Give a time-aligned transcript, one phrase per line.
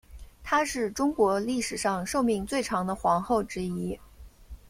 [0.43, 3.99] 她是中国历史上寿命最长的皇后之一。